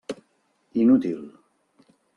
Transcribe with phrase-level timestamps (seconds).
[0.85, 1.21] Inútil.